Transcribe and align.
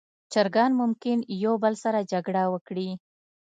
چرګان 0.31 0.71
ممکن 0.81 1.17
یو 1.43 1.53
بل 1.63 1.73
سره 1.83 1.99
جګړه 2.11 2.43
وکړي. 2.53 2.89